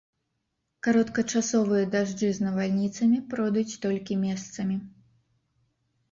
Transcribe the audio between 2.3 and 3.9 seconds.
з навальніцамі пройдуць